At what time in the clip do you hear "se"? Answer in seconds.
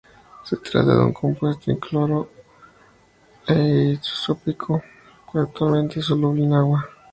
0.45-0.55